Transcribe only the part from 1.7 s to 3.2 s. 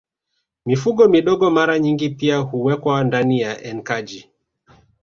nyingi pia huwekwa